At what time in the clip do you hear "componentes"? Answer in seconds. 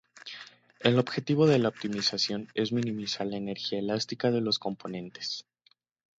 4.57-5.45